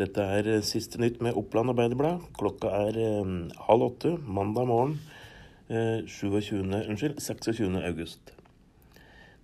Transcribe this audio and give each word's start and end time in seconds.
Dette 0.00 0.24
er 0.24 0.46
eh, 0.48 0.62
siste 0.64 0.96
nytt 1.00 1.18
med 1.20 1.36
Oppland 1.36 1.74
Arbeiderblad. 1.74 2.22
Klokka 2.38 2.70
er 2.86 2.96
eh, 2.96 3.32
halv 3.66 3.88
åtte 3.90 4.14
mandag 4.24 4.68
morgen 4.70 4.94
eh, 5.68 6.06
27, 6.08 6.62
unnskyld, 6.64 7.18
26. 7.20 7.74
august. 7.84 8.32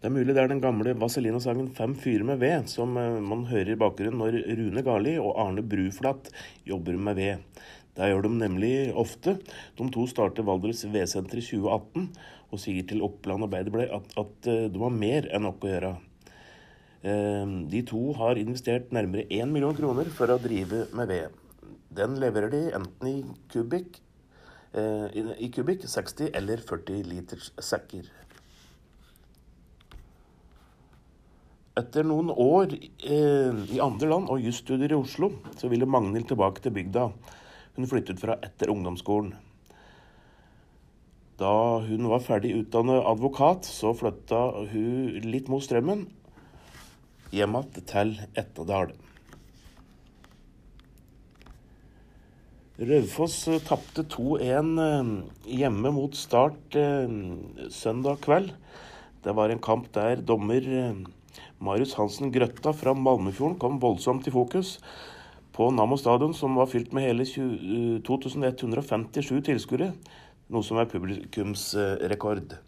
Det 0.00 0.09
er 0.09 0.14
mulig 0.14 0.32
det 0.37 0.41
er 0.43 0.48
den 0.53 0.62
gamle 0.64 0.95
Vazelina-sangen 0.96 1.69
'Fem 1.77 1.93
fyrer 1.98 2.25
med 2.25 2.41
ved' 2.41 2.71
som 2.73 2.96
eh, 2.96 3.21
man 3.21 3.45
hører 3.50 3.75
i 3.75 3.80
bakgrunnen 3.80 4.23
når 4.23 4.41
Rune 4.57 4.87
Garli 4.87 5.14
og 5.21 5.37
Arne 5.45 5.64
Bruflat 5.66 6.32
jobber 6.64 6.96
med 6.96 7.20
ved. 7.20 7.62
Det 7.96 8.09
gjør 8.09 8.25
de 8.25 8.32
nemlig 8.41 8.75
ofte. 8.96 9.36
De 9.77 9.91
to 9.93 10.07
starter 10.09 10.45
Valdres 10.45 10.84
Vedsenter 10.88 11.36
i 11.36 11.45
2018 11.45 12.11
og 12.52 12.61
sier 12.64 12.84
til 12.88 13.04
Oppland 13.04 13.45
Arbeiderblad 13.45 13.93
at, 13.93 14.12
at 14.25 14.52
eh, 14.52 14.68
de 14.73 14.84
har 14.86 15.00
mer 15.04 15.29
enn 15.29 15.48
nok 15.50 15.64
å 15.64 15.75
gjøre. 15.75 15.96
Eh, 17.07 17.46
De 17.70 17.82
to 17.86 18.00
har 18.18 18.39
investert 18.40 18.90
nærmere 18.94 19.26
1 19.31 19.53
million 19.53 19.75
kroner 19.76 20.08
for 20.11 20.32
å 20.32 20.40
drive 20.43 20.86
med 20.96 21.11
ved. 21.12 21.29
Den 21.94 22.17
leverer 22.18 22.50
de 22.50 22.62
enten 22.75 23.08
i 23.08 23.22
kubikk, 23.53 24.00
eh, 24.75 25.07
i- 25.14 25.46
i 25.46 25.48
kubikk 25.48 25.86
60 25.86 26.31
eller 26.34 26.57
40 26.57 27.03
liters 27.04 27.53
sekker. 27.61 28.11
Etter 31.76 32.03
noen 32.03 32.31
år 32.31 32.72
eh, 33.05 33.75
i 33.77 33.78
andre 33.78 34.09
land 34.09 34.28
og 34.28 34.41
jusstudier 34.41 34.91
i 34.91 34.95
Oslo, 34.95 35.31
så 35.56 35.69
ville 35.69 35.86
Magnhild 35.86 36.27
tilbake 36.27 36.61
til 36.62 36.73
bygda. 36.73 37.12
Hun 37.77 37.86
flyttet 37.86 38.19
fra 38.19 38.36
etter 38.42 38.69
ungdomsskolen. 38.69 39.34
Da 41.39 41.78
hun 41.81 42.09
var 42.09 42.20
ferdig 42.20 42.55
utdannet 42.56 43.05
advokat, 43.05 43.62
så 43.62 43.92
flytta 43.95 44.67
hun 44.73 45.20
litt 45.20 45.48
mot 45.48 45.62
strømmen 45.62 46.06
hjem 47.33 47.58
igjen 47.58 47.86
til 47.91 48.14
Etnedal. 48.36 48.94
Raufoss 52.77 53.48
eh, 53.48 53.62
tapte 53.64 54.05
2-1 54.12 54.73
eh, 54.84 55.12
hjemme 55.62 55.92
mot 55.97 56.17
Start 56.17 56.77
eh, 56.77 57.09
søndag 57.73 58.20
kveld. 58.27 58.53
Det 59.25 59.34
var 59.34 59.51
en 59.51 59.62
kamp 59.62 59.89
der 59.97 60.20
dommer 60.20 60.67
Marius 61.59 61.95
Hansen 61.97 62.33
Grøtta 62.33 62.73
fra 62.77 62.92
Malmefjorden 62.95 63.58
kom 63.61 63.81
voldsomt 63.81 64.29
i 64.29 64.34
fokus. 64.34 64.77
På 65.56 65.70
Nammo 65.73 65.97
stadion, 65.97 66.34
som 66.36 66.56
var 66.56 66.69
fylt 66.69 66.92
med 66.92 67.06
hele 67.08 67.25
20, 67.25 67.97
eh, 67.97 68.01
2157 68.05 69.41
tilskuere, 69.48 69.92
noe 70.53 70.62
som 70.62 70.77
er 70.77 70.91
publikumsrekord. 70.91 72.58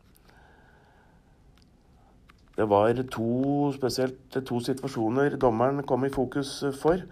Det 2.58 2.66
var 2.66 2.98
to, 3.14 3.70
spesielt 3.76 4.34
to 4.34 4.58
situasjoner 4.66 5.36
dommeren 5.38 5.84
kom 5.86 6.02
i 6.04 6.10
fokus 6.10 6.56
for. 6.80 7.04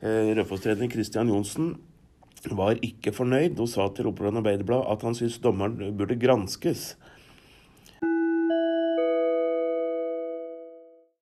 Eh, 0.00 0.32
Raufoss-trener 0.38 0.88
Christian 0.88 1.28
Johnsen 1.28 1.74
var 2.56 2.80
ikke 2.84 3.12
fornøyd 3.12 3.60
og 3.60 3.68
sa 3.68 3.90
til 3.92 4.08
Oppland 4.08 4.40
Arbeiderblad 4.40 4.86
at 4.88 5.04
han 5.04 5.16
syntes 5.18 5.42
dommeren 5.44 5.92
burde 5.98 6.16
granskes. 6.20 6.94